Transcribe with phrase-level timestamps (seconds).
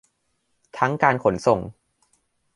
[0.77, 1.59] ทั้งการขนส่ง